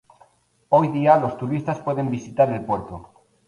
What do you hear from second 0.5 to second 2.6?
Hoy día, los turistas pueden visitar